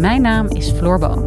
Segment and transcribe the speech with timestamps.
[0.00, 1.18] Mijn naam is Floor Boon.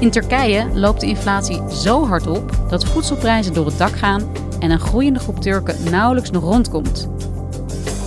[0.00, 4.22] In Turkije loopt de inflatie zo hard op dat voedselprijzen door het dak gaan
[4.58, 7.08] en een groeiende groep Turken nauwelijks nog rondkomt.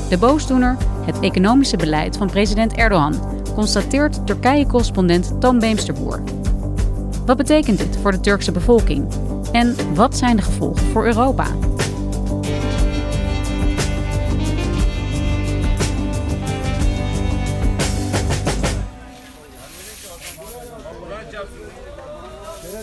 [0.09, 3.15] De boosdoener, het economische beleid van president Erdogan,
[3.55, 6.23] constateert Turkije-correspondent Tom Beemsterboer.
[7.25, 9.22] Wat betekent dit voor de Turkse bevolking?
[9.53, 11.47] En wat zijn de gevolgen voor Europa?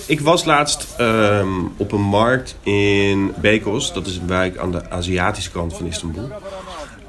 [0.06, 3.92] Ik was laatst ehm, op een markt in Bekos.
[3.92, 6.28] Dat is een wijk aan de Aziatische kant van Istanbul.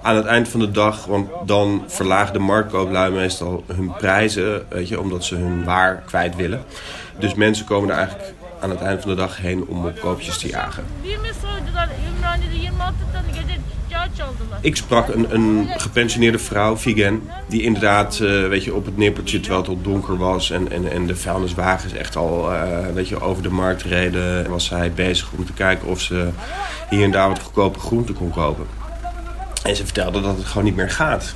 [0.01, 4.87] Aan het eind van de dag, want dan verlagen de marktkooplui meestal hun prijzen, weet
[4.87, 6.63] je, omdat ze hun waar kwijt willen.
[7.19, 10.37] Dus mensen komen er eigenlijk aan het eind van de dag heen om op koopjes
[10.37, 10.85] te jagen.
[14.61, 19.39] Ik sprak een, een gepensioneerde vrouw, Vigen, die inderdaad uh, weet je, op het nippertje,
[19.39, 22.61] terwijl het al donker was en, en, en de vuilniswagens echt al uh,
[22.93, 26.29] weet je, over de markt reden, was zij bezig om te kijken of ze
[26.89, 28.65] hier en daar wat goedkope groenten kon kopen.
[29.63, 31.35] En ze vertelde dat het gewoon niet meer gaat.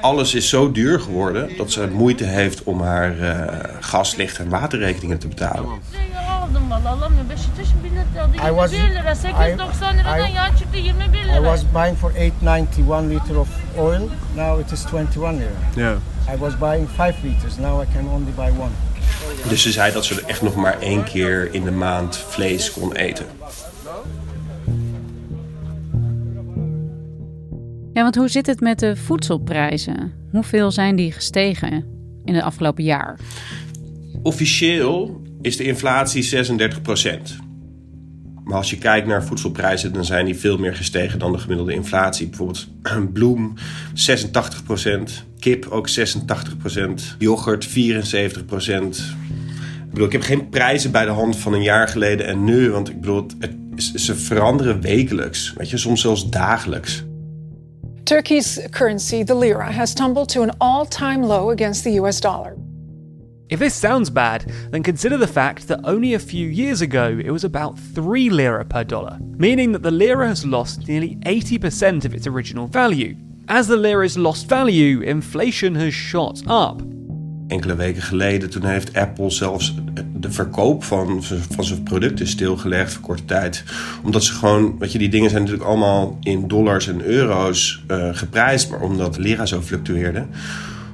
[0.00, 3.46] Alles is zo duur geworden dat ze moeite heeft om haar uh,
[3.80, 5.68] gas, licht en waterrekeningen te betalen.
[8.48, 9.56] I was, I, I,
[11.36, 14.10] I was buying for 8.90 one liter of oil.
[14.34, 15.50] Now it is 21 lira.
[15.74, 15.98] Yeah.
[16.34, 17.56] I was buying 5 liters.
[17.58, 18.70] Now I can only buy one.
[19.48, 22.72] Dus ze zei dat ze er echt nog maar één keer in de maand vlees
[22.72, 23.26] kon eten.
[27.98, 30.12] Ja, want hoe zit het met de voedselprijzen?
[30.30, 31.84] Hoeveel zijn die gestegen
[32.24, 33.18] in het afgelopen jaar?
[34.22, 36.76] Officieel is de inflatie 36%
[38.44, 41.72] Maar als je kijkt naar voedselprijzen, dan zijn die veel meer gestegen dan de gemiddelde
[41.72, 42.26] inflatie.
[42.28, 42.68] Bijvoorbeeld
[43.12, 43.54] bloem
[43.94, 45.92] 86% kip ook 86%
[47.18, 52.26] yoghurt 74 Ik bedoel, ik heb geen prijzen bij de hand van een jaar geleden
[52.26, 53.52] en nu, want ik bedoel, het,
[53.94, 57.06] ze veranderen wekelijks, weet je, soms zelfs dagelijks.
[58.08, 62.56] Turkey's currency, the lira, has tumbled to an all time low against the US dollar.
[63.50, 67.30] If this sounds bad, then consider the fact that only a few years ago it
[67.30, 72.14] was about 3 lira per dollar, meaning that the lira has lost nearly 80% of
[72.14, 73.14] its original value.
[73.46, 76.80] As the lira's lost value, inflation has shot up.
[77.48, 79.74] Enkele weken geleden toen heeft Apple zelfs
[80.14, 83.64] de verkoop van, van zijn producten stilgelegd voor korte tijd.
[84.02, 88.08] Omdat ze gewoon, weet je, die dingen zijn natuurlijk allemaal in dollars en euro's uh,
[88.12, 88.70] geprijsd.
[88.70, 90.26] Maar omdat de lira zo fluctueerde,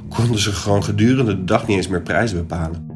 [0.09, 2.95] konden ze gewoon gedurende de dag niet eens meer prijzen bepalen.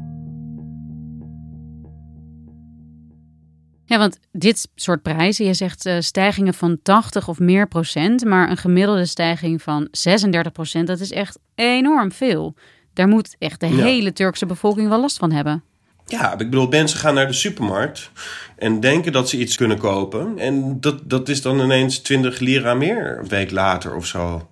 [3.89, 8.49] Ja, want dit soort prijzen, je zegt uh, stijgingen van 80 of meer procent, maar
[8.49, 12.55] een gemiddelde stijging van 36 procent, dat is echt enorm veel.
[12.93, 15.63] Daar moet echt de hele Turkse bevolking wel last van hebben.
[16.05, 18.11] Ja, ik bedoel, mensen gaan naar de supermarkt
[18.57, 20.37] en denken dat ze iets kunnen kopen.
[20.37, 24.47] En dat, dat is dan ineens 20 lira meer een week later of zo.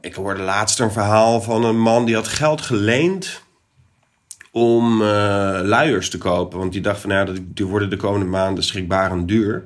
[0.00, 3.42] Ik hoorde laatst een verhaal van een man die had geld geleend
[4.50, 5.08] om uh,
[5.62, 6.58] luiers te kopen.
[6.58, 9.64] Want die dacht van, nou, die worden de komende maanden schrikbarend duur.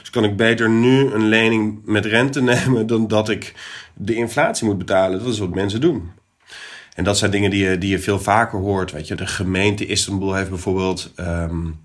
[0.00, 3.54] Dus kan ik beter nu een lening met rente nemen dan dat ik
[3.94, 5.18] de inflatie moet betalen.
[5.18, 6.10] Dat is wat mensen doen.
[6.94, 8.92] En dat zijn dingen die je, die je veel vaker hoort.
[8.92, 11.80] Weet je, de gemeente Istanbul heeft bijvoorbeeld um,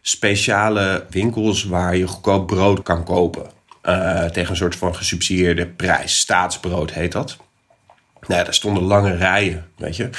[0.00, 3.46] speciale winkels waar je goedkoop brood kan kopen.
[3.82, 6.18] Uh, tegen een soort van gesubsidieerde prijs.
[6.18, 7.36] Staatsbrood heet dat.
[8.26, 10.10] Nou, daar stonden lange rijen, weet je.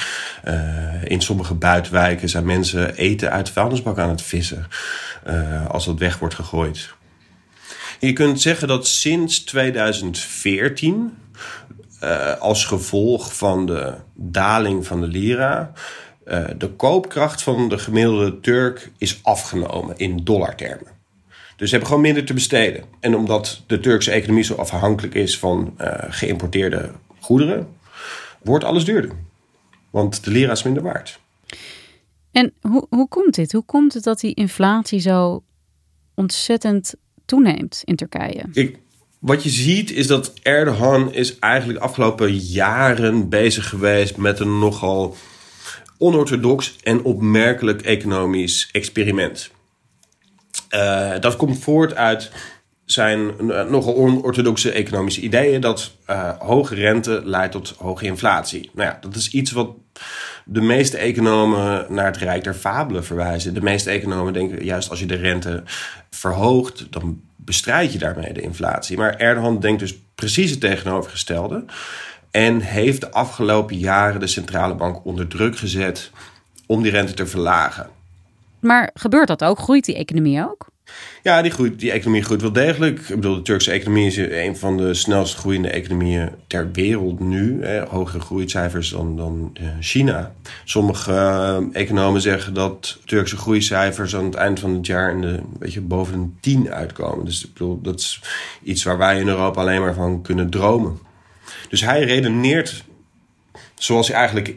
[0.44, 4.66] Uh, in sommige buitenwijken zijn mensen eten uit de vuilnisbak aan het vissen.
[5.28, 6.94] Uh, als dat weg wordt gegooid.
[8.00, 11.18] Je kunt zeggen dat sinds 2014
[12.04, 15.72] uh, als gevolg van de daling van de lira
[16.24, 20.96] uh, de koopkracht van de gemiddelde Turk is afgenomen in dollartermen.
[21.56, 22.84] Dus ze hebben gewoon minder te besteden.
[23.00, 26.90] En omdat de Turkse economie zo afhankelijk is van uh, geïmporteerde
[27.20, 27.68] goederen,
[28.42, 29.10] wordt alles duurder.
[29.90, 31.20] Want de lira is minder waard.
[32.32, 33.52] En hoe, hoe komt dit?
[33.52, 35.42] Hoe komt het dat die inflatie zo
[36.14, 36.94] ontzettend
[37.28, 38.44] toeneemt in Turkije.
[38.52, 38.78] Ik,
[39.18, 44.58] wat je ziet is dat Erdogan is eigenlijk de afgelopen jaren bezig geweest met een
[44.58, 45.16] nogal
[45.98, 49.50] onorthodox en opmerkelijk economisch experiment.
[50.70, 52.30] Uh, dat komt voort uit
[52.84, 58.70] zijn nogal onorthodoxe economische ideeën dat uh, hoge rente leidt tot hoge inflatie.
[58.72, 59.70] Nou ja, dat is iets wat
[60.44, 63.54] de meeste economen naar het Rijk der Fabelen verwijzen.
[63.54, 65.62] De meeste economen denken juist als je de rente
[66.10, 68.96] verhoogt, dan bestrijd je daarmee de inflatie.
[68.96, 71.64] Maar Erdogan denkt dus precies het tegenovergestelde.
[72.30, 76.10] En heeft de afgelopen jaren de centrale bank onder druk gezet
[76.66, 77.88] om die rente te verlagen.
[78.60, 79.58] Maar gebeurt dat ook?
[79.58, 80.66] Groeit die economie ook?
[81.22, 82.98] Ja, die, groeit, die economie groeit wel degelijk.
[82.98, 87.64] Ik bedoel, de Turkse economie is een van de snelst groeiende economieën ter wereld nu.
[87.64, 90.34] Hè, hogere groeicijfers dan, dan eh, China.
[90.64, 95.40] Sommige uh, economen zeggen dat Turkse groeicijfers aan het eind van het jaar in de,
[95.58, 97.24] weet je, boven een 10 uitkomen.
[97.24, 98.20] Dus ik bedoel, dat is
[98.62, 100.98] iets waar wij in Europa alleen maar van kunnen dromen.
[101.68, 102.84] Dus hij redeneert
[103.74, 104.56] zoals hij eigenlijk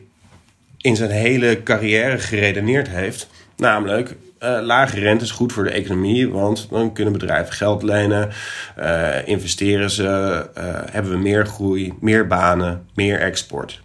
[0.78, 3.28] in zijn hele carrière geredeneerd heeft.
[3.58, 8.30] Namelijk, uh, lage rente is goed voor de economie, want dan kunnen bedrijven geld lenen,
[8.80, 10.04] uh, investeren ze,
[10.58, 13.82] uh, hebben we meer groei, meer banen, meer export.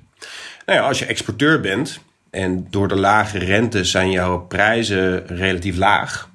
[0.66, 2.00] Nou ja, als je exporteur bent
[2.30, 6.30] en door de lage rente zijn jouw prijzen relatief laag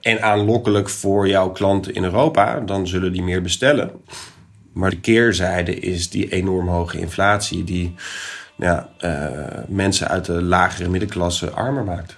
[0.00, 3.90] en aanlokkelijk voor jouw klanten in Europa, dan zullen die meer bestellen.
[4.72, 7.94] Maar de keerzijde is die enorm hoge inflatie die
[8.56, 8.88] ja,
[9.68, 12.16] mensen uit de lagere middenklasse armer maakt.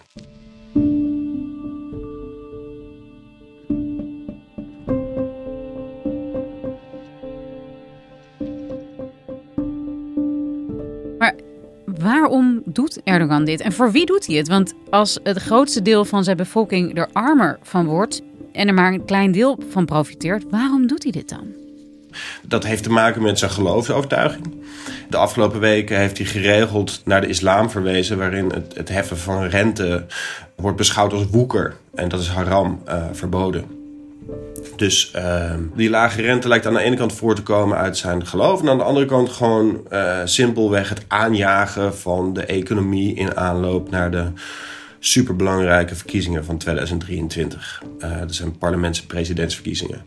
[13.45, 13.61] Dit?
[13.61, 14.49] En voor wie doet hij het?
[14.49, 18.93] Want als het grootste deel van zijn bevolking er armer van wordt en er maar
[18.93, 21.47] een klein deel van profiteert, waarom doet hij dit dan?
[22.43, 24.55] Dat heeft te maken met zijn geloofsovertuiging.
[25.09, 29.45] De afgelopen weken heeft hij geregeld naar de islam verwezen, waarin het, het heffen van
[29.45, 30.07] rente
[30.55, 31.77] wordt beschouwd als woeker.
[31.95, 33.84] En dat is haram, uh, verboden.
[34.77, 38.27] Dus uh, die lage rente lijkt aan de ene kant voor te komen uit zijn
[38.27, 38.61] geloof.
[38.61, 43.91] En aan de andere kant gewoon uh, simpelweg het aanjagen van de economie in aanloop
[43.91, 44.27] naar de
[44.99, 47.83] superbelangrijke verkiezingen van 2023.
[47.99, 50.05] Uh, dat zijn parlements- en presidentsverkiezingen.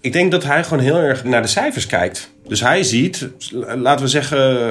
[0.00, 2.30] Ik denk dat hij gewoon heel erg naar de cijfers kijkt.
[2.46, 3.28] Dus hij ziet,
[3.76, 4.70] laten we zeggen,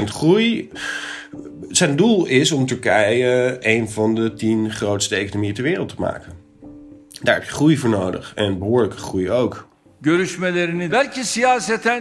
[0.00, 0.70] 8% groei.
[1.68, 6.43] Zijn doel is om Turkije een van de tien grootste economieën ter wereld te maken.
[7.22, 9.68] Daar heb je groei voor nodig en behoorlijke groei ook.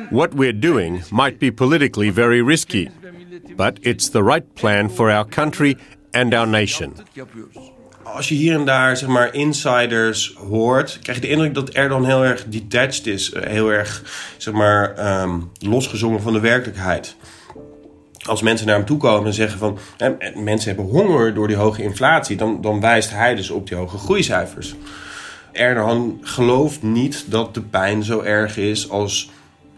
[0.09, 2.89] What we're doing might be politically very risky,
[3.55, 5.77] but it's the right plan for our country
[6.11, 6.93] and our nation.
[8.03, 12.05] Als je hier en daar zeg maar insiders hoort, krijg je de indruk dat Erdogan
[12.05, 14.03] heel erg detached is, eh, heel erg
[14.37, 17.15] zeg maar um, losgezongen van de werkelijkheid
[18.23, 19.77] als mensen naar hem toe komen en zeggen van
[20.35, 23.97] mensen hebben honger door die hoge inflatie, dan, dan wijst hij dus op die hoge
[23.97, 24.75] groeicijfers.
[25.51, 29.29] Erdogan gelooft niet dat de pijn zo erg is als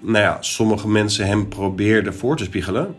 [0.01, 2.95] nou ja, sommige mensen hem probeerden voor te spiegelen.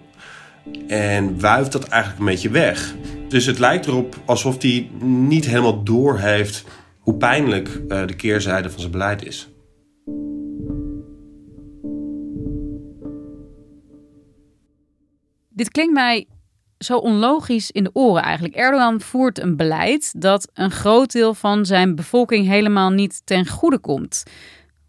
[0.89, 2.95] En wuift dat eigenlijk een beetje weg.
[3.29, 6.65] Dus het lijkt erop alsof hij niet helemaal door heeft
[7.01, 9.49] hoe pijnlijk uh, de keerzijde van zijn beleid is.
[15.57, 16.27] Dit klinkt mij
[16.79, 18.55] zo onlogisch in de oren eigenlijk.
[18.55, 23.79] Erdogan voert een beleid dat een groot deel van zijn bevolking helemaal niet ten goede
[23.79, 24.23] komt.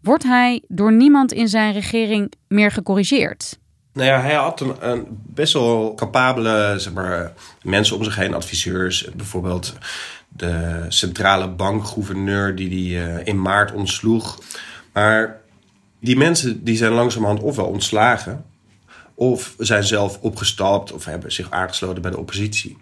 [0.02, 3.58] Wordt hij door niemand in zijn regering meer gecorrigeerd?
[3.92, 7.32] Nou ja, hij had een, best wel capabele zeg maar,
[7.62, 9.08] mensen om zich heen, adviseurs.
[9.16, 9.74] Bijvoorbeeld
[10.28, 14.38] de centrale bankgouverneur die hij uh, in maart ontsloeg.
[14.92, 15.40] Maar
[16.00, 18.44] die mensen die zijn langzamerhand ofwel ontslagen
[19.18, 22.76] of zijn zelf opgestapt of hebben zich aangesloten bij de oppositie.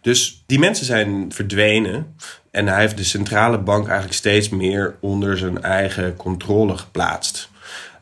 [0.00, 2.16] Dus die mensen zijn verdwenen.
[2.50, 7.48] En hij heeft de centrale bank eigenlijk steeds meer onder zijn eigen controle geplaatst.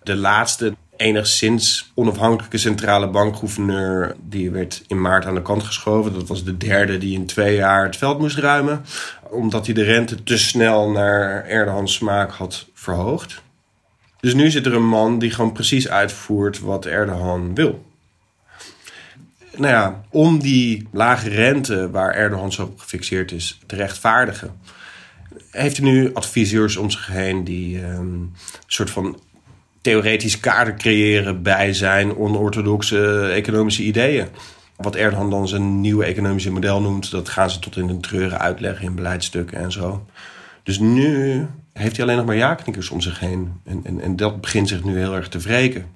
[0.03, 4.17] De laatste enigszins onafhankelijke centrale bankgouverneur...
[4.29, 6.13] die werd in maart aan de kant geschoven.
[6.13, 8.85] Dat was de derde die in twee jaar het veld moest ruimen.
[9.31, 13.43] Omdat hij de rente te snel naar Erdogans smaak had verhoogd.
[14.23, 17.85] Dus nu zit er een man die gewoon precies uitvoert wat Erdogan wil.
[19.57, 24.61] Nou ja, om die lage rente waar Erdogan zo op gefixeerd is te rechtvaardigen,
[25.51, 28.35] heeft hij nu adviseurs om zich heen die um, een
[28.67, 29.21] soort van
[29.81, 34.29] theoretisch kader creëren bij zijn onorthodoxe economische ideeën.
[34.77, 38.39] Wat Erdogan dan zijn nieuwe economische model noemt, dat gaan ze tot in de treuren
[38.39, 40.07] uitleggen in beleidstukken en zo.
[40.63, 43.61] Dus nu heeft hij alleen nog maar ja-knikkers om zich heen.
[43.65, 45.87] En, en, en dat begint zich nu heel erg te wreken.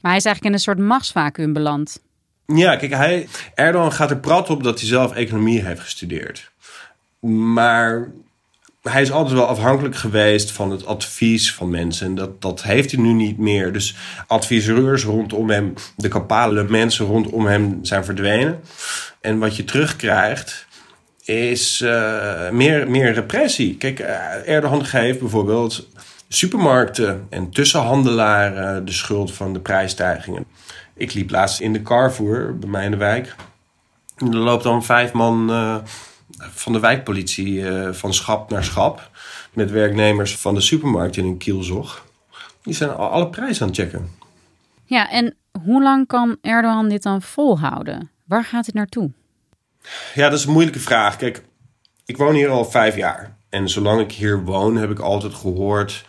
[0.00, 2.00] Maar hij is eigenlijk in een soort machtsvacuum beland.
[2.46, 6.50] Ja, kijk, hij, Erdogan gaat er prat op dat hij zelf economie heeft gestudeerd.
[7.20, 8.08] Maar
[8.82, 12.06] hij is altijd wel afhankelijk geweest van het advies van mensen.
[12.06, 13.72] En dat, dat heeft hij nu niet meer.
[13.72, 18.60] Dus adviseurs rondom hem, de kapale mensen rondom hem zijn verdwenen.
[19.20, 20.66] En wat je terugkrijgt
[21.28, 23.76] is uh, meer, meer repressie.
[23.76, 25.88] Kijk, uh, Erdogan geeft bijvoorbeeld
[26.28, 30.44] supermarkten en tussenhandelaren de schuld van de prijsstijgingen.
[30.94, 33.34] Ik liep laatst in de Carrefour bij mij in de wijk.
[34.16, 35.76] En er loopt dan vijf man uh,
[36.38, 39.10] van de wijkpolitie van schap naar schap.
[39.52, 42.04] Met werknemers van de supermarkt in een kielzog.
[42.62, 44.10] Die zijn alle prijzen aan het checken.
[44.84, 48.10] Ja, en hoe lang kan Erdogan dit dan volhouden?
[48.24, 49.10] Waar gaat het naartoe?
[50.14, 51.16] Ja, dat is een moeilijke vraag.
[51.16, 51.42] Kijk,
[52.06, 53.36] ik woon hier al vijf jaar.
[53.48, 56.04] En zolang ik hier woon, heb ik altijd gehoord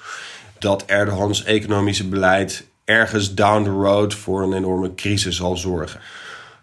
[0.60, 6.00] dat Erdogans economische beleid ergens down the road voor een enorme crisis zal zorgen.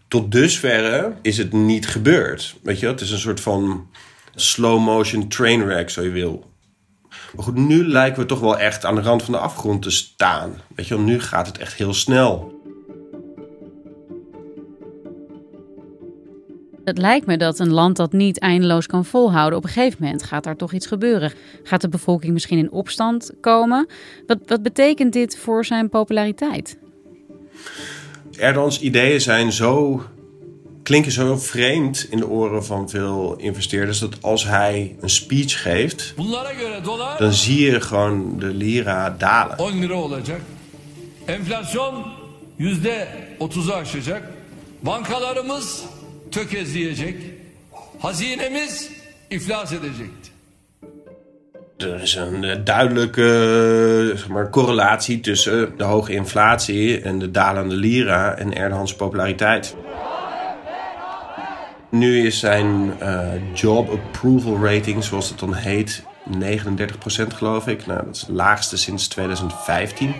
[0.09, 2.55] Tot dusverre is het niet gebeurd.
[2.63, 3.91] Weet je, het is een soort van
[4.35, 6.51] slow motion trainwreck, zo je wil.
[7.35, 9.91] Maar goed, nu lijken we toch wel echt aan de rand van de afgrond te
[9.91, 10.61] staan.
[10.75, 12.56] Weet je, nu gaat het echt heel snel.
[16.87, 20.23] Het lijkt me dat een land dat niet eindeloos kan volhouden, op een gegeven moment
[20.23, 21.33] gaat daar toch iets gebeuren.
[21.63, 23.87] Gaat de bevolking misschien in opstand komen?
[24.27, 26.79] Wat, wat betekent dit voor zijn populariteit?
[28.37, 30.03] Erdogans ideeën zijn zo,
[30.83, 36.15] klinken zo vreemd in de oren van veel investeerders dat als hij een speech geeft,
[37.19, 39.57] dan zie je gewoon de lira dalen.
[39.57, 40.41] 10 lira olacak.
[41.25, 42.05] Enflasyon
[42.59, 44.23] %30'ı aşacak.
[44.83, 45.85] Bankalarımız
[46.31, 47.17] tökezleyecek.
[47.99, 48.89] Hazinemiz
[49.29, 50.31] iflas edecekti.
[51.77, 57.75] Er is een eh, duidelijke zeg maar, correlatie tussen de hoge inflatie en de dalende
[57.75, 59.77] lira en Erdogans populariteit.
[61.91, 62.93] Nu is zijn
[63.55, 67.87] job approval rating, zoals het dan heet, 39% geloof ik.
[67.87, 70.15] Nou, dat is het laagste sinds 2015.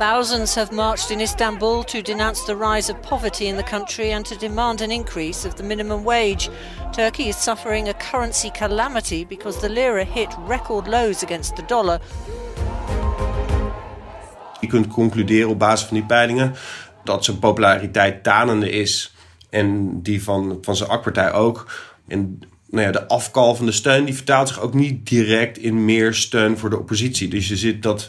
[0.00, 4.24] Thousands have marched in Istanbul to denounce the rise of poverty in the country and
[4.24, 6.48] to demand an increase of the minimum wage.
[6.92, 12.00] Turkey is suffering a currency calamity because the lira hit record lows against the dollar.
[14.60, 16.54] Je kunt concluderen op basis van die peilingen
[17.04, 19.14] dat zijn populariteit dalende is
[19.50, 21.66] en die van, van zijn AK-partij ook.
[22.08, 22.40] En
[22.70, 26.70] nou ja, de afkalvende steun die vertaalt zich ook niet direct in meer steun voor
[26.70, 27.28] de oppositie.
[27.28, 28.08] Dus je ziet dat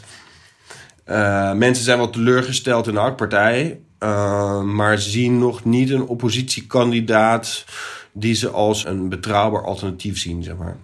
[1.12, 7.64] uh, mensen zijn wel teleurgesteld in de AK-partij, uh, maar zien nog niet een oppositiekandidaat
[8.12, 10.76] die ze als een betrouwbaar alternatief zien, zeg maar.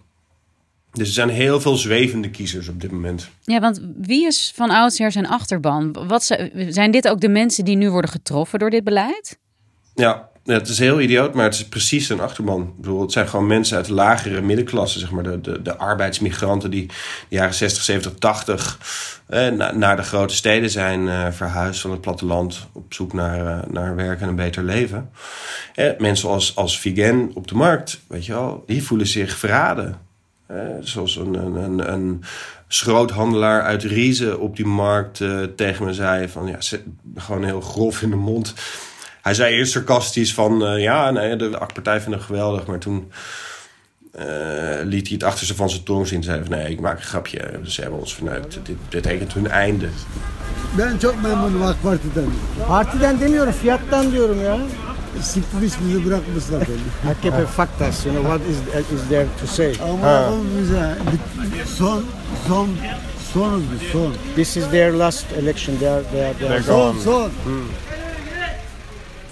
[0.92, 3.28] Dus er zijn heel veel zwevende kiezers op dit moment.
[3.42, 6.06] Ja, want wie is van oudsher zijn achterban?
[6.06, 9.38] Wat zijn dit ook de mensen die nu worden getroffen door dit beleid?
[9.94, 12.74] Ja, het is heel idioot, maar het is precies een achterban.
[12.82, 15.22] Ik het zijn gewoon mensen uit de lagere middenklasse, zeg maar.
[15.22, 16.94] De, de, de arbeidsmigranten die de
[17.28, 18.78] jaren 60, 70, 80
[19.26, 23.72] eh, naar de grote steden zijn eh, verhuisd van het platteland op zoek naar, uh,
[23.72, 25.10] naar werk en een beter leven.
[25.74, 30.06] Eh, mensen als, als Vigen op de markt, weet je wel, die voelen zich verraden.
[30.48, 32.22] Eh, zoals een, een, een, een
[32.68, 36.58] schroothandelaar uit Riese op die markt eh, tegen me zei: van ja,
[37.16, 38.54] gewoon heel grof in de mond
[39.22, 40.62] hij zei eerst sarcastisch van...
[40.62, 42.66] Uh, ja, nee, de AK-partij vind ik geweldig.
[42.66, 43.12] Maar toen
[44.18, 44.24] uh,
[44.84, 46.22] liet hij het achterste van zijn tong zien.
[46.22, 47.60] Zei van, nee, ik maak een grapje.
[47.64, 48.58] Ze hebben ons verneukt.
[48.62, 49.88] Dit betekent hun einde.
[50.76, 52.32] Ben çok memnunum AK Parti'den.
[52.66, 54.58] Partiden demiyorum, fiyattan diyorum ya.
[55.22, 57.10] Siktir bizi bırakmışlar beni.
[57.10, 58.56] AKP faktas, you know, what is,
[58.92, 59.74] is there to say?
[59.82, 60.98] Ama bize
[61.76, 62.04] son,
[62.46, 62.68] son,
[63.32, 64.14] son, son.
[64.34, 65.78] This is their last election.
[65.78, 67.30] They are, they are, they are son, son.
[67.44, 67.87] Hmm.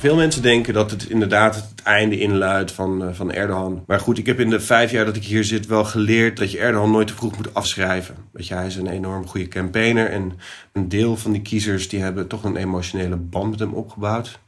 [0.07, 3.85] Veel mensen denken dat het inderdaad het einde inluidt van, uh, van Erdogan.
[3.87, 6.51] Maar goed, ik heb in de vijf jaar dat ik hier zit wel geleerd dat
[6.51, 8.15] je Erdogan nooit te vroeg moet afschrijven.
[8.33, 10.11] Weet je, hij is een enorm goede campaigner.
[10.11, 10.33] En
[10.73, 14.39] een deel van die kiezers die hebben toch een emotionele band met hem opgebouwd.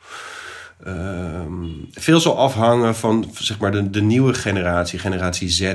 [0.87, 1.41] Uh,
[1.91, 5.75] veel zal afhangen van zeg maar, de, de nieuwe generatie, generatie Z.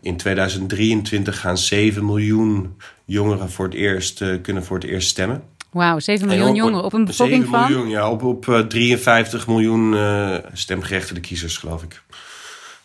[0.00, 5.42] In 2023 gaan 7 miljoen jongeren voor het eerst, uh, kunnen voor het eerst stemmen.
[5.74, 7.70] Wauw, 7 miljoen op, jongeren op een bevolking 7 van?
[7.70, 12.02] miljoen, ja, op, op uh, 53 miljoen uh, stemgerechtigde kiezers, geloof ik.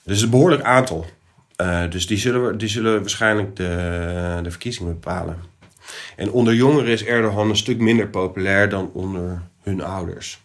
[0.04, 1.06] Dus een behoorlijk aantal.
[1.62, 5.38] Uh, dus die zullen, die zullen waarschijnlijk de, de verkiezingen bepalen.
[6.16, 10.40] En onder jongeren is Erdogan een stuk minder populair dan onder hun ouders.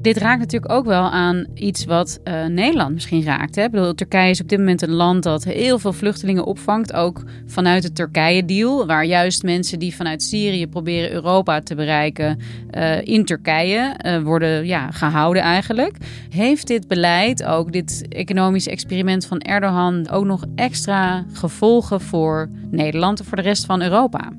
[0.00, 3.56] Dit raakt natuurlijk ook wel aan iets wat uh, Nederland misschien raakt.
[3.56, 3.64] Hè?
[3.64, 6.92] Ik bedoel, Turkije is op dit moment een land dat heel veel vluchtelingen opvangt.
[6.92, 8.86] Ook vanuit de Turkije-deal.
[8.86, 12.38] Waar juist mensen die vanuit Syrië proberen Europa te bereiken.
[12.70, 15.96] Uh, in Turkije uh, worden ja, gehouden eigenlijk.
[16.30, 20.10] Heeft dit beleid, ook dit economische experiment van Erdogan.
[20.10, 24.32] ook nog extra gevolgen voor Nederland en voor de rest van Europa?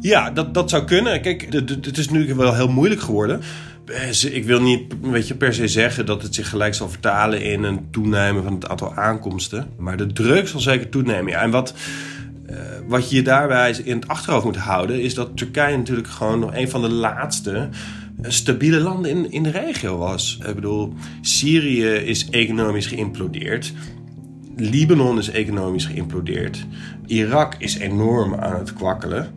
[0.00, 1.20] Ja, dat, dat zou kunnen.
[1.20, 1.46] Kijk,
[1.80, 3.40] het is nu wel heel moeilijk geworden.
[3.86, 7.42] Eh, ik wil niet weet je, per se zeggen dat het zich gelijk zal vertalen
[7.42, 9.68] in een toenemen van het aantal aankomsten.
[9.78, 11.34] Maar de druk zal zeker toenemen.
[11.34, 11.74] En wat,
[12.50, 16.54] uh, wat je daarbij in het achterhoofd moet houden, is dat Turkije natuurlijk gewoon nog
[16.54, 17.68] een van de laatste
[18.22, 20.38] eh, stabiele landen in, in de regio was.
[20.46, 23.72] Ik bedoel, Syrië is economisch geïmplodeerd.
[24.56, 26.66] Libanon is economisch geïmplodeerd.
[27.06, 29.34] Irak is enorm aan het kwakkelen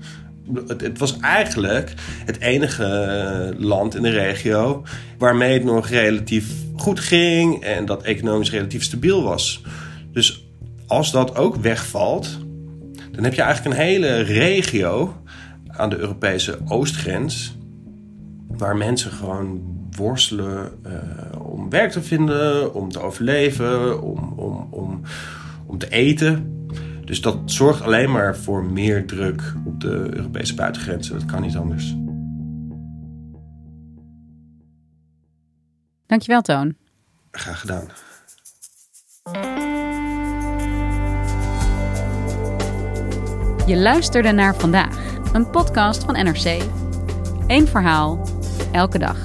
[0.68, 1.94] het, was eigenlijk
[2.26, 4.84] het enige land in de regio
[5.18, 9.64] waarmee het nog relatief goed ging en dat economisch relatief stabiel was.
[10.12, 10.46] Dus
[10.88, 12.40] als dat ook wegvalt,
[13.12, 15.16] dan heb je eigenlijk een hele regio
[15.68, 17.58] aan de Europese oostgrens
[18.48, 25.02] waar mensen gewoon worstelen uh, om werk te vinden, om te overleven, om, om, om,
[25.66, 26.65] om te eten.
[27.06, 31.14] Dus dat zorgt alleen maar voor meer druk op de Europese buitengrenzen.
[31.14, 31.96] Dat kan niet anders.
[36.06, 36.76] Dankjewel, Toon.
[37.32, 37.88] Graag gedaan.
[43.68, 44.98] Je luisterde naar vandaag,
[45.34, 46.62] een podcast van NRC.
[47.48, 48.28] Eén verhaal,
[48.72, 49.18] elke dag.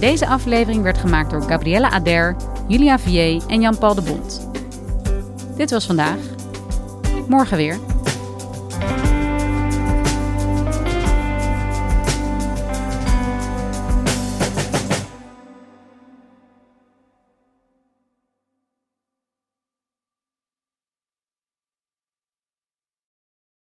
[0.00, 2.36] Deze aflevering werd gemaakt door Gabriella Ader,
[2.68, 4.50] Julia Vier en Jan-Paul de Bond.
[5.56, 6.31] Dit was vandaag.
[7.32, 7.78] Morgen weer.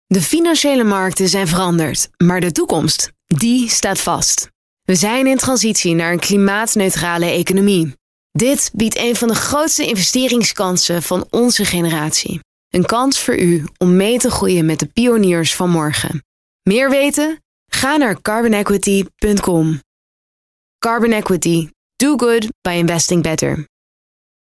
[0.07, 4.47] De financiële markten zijn veranderd, maar de toekomst, die staat vast.
[4.83, 7.93] We zijn in transitie naar een klimaatneutrale economie.
[8.31, 12.39] Dit biedt een van de grootste investeringskansen van onze generatie.
[12.73, 16.23] Een kans voor u om mee te groeien met de pioniers van morgen.
[16.61, 17.43] Meer weten?
[17.67, 19.79] Ga naar carbonequity.com.
[20.79, 21.69] Carbon Equity.
[21.95, 23.67] Do good by investing better.